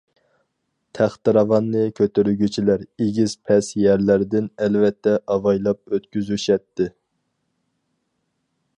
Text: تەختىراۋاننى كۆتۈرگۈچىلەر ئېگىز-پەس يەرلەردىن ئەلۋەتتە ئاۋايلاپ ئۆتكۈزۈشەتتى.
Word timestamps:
تەختىراۋاننى 0.99 1.83
كۆتۈرگۈچىلەر 1.99 2.87
ئېگىز-پەس 3.05 3.71
يەرلەردىن 3.83 4.49
ئەلۋەتتە 4.65 5.15
ئاۋايلاپ 5.35 5.95
ئۆتكۈزۈشەتتى. 5.99 6.93